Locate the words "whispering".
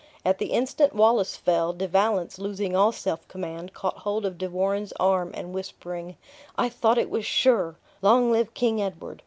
5.53-6.17